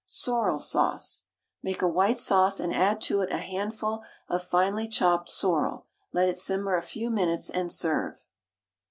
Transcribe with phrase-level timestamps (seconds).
[0.07, 1.25] SORREL SAUCE.
[1.61, 6.27] Make a white sauce, and add to it a handful of finely chopped sorrel; let
[6.27, 8.23] it simmer a few minutes, and serve.